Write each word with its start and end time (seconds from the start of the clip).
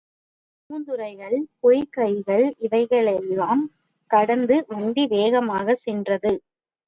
பூந்துறைகள், 0.69 1.35
பொய்கைகள் 1.61 2.45
இவைகளை 2.57 3.13
யெல்லாம் 3.15 3.61
கடந்து 4.11 4.65
வண்டி 4.67 5.05
வேகமாகச் 5.07 5.83
சென்றது. 5.83 6.33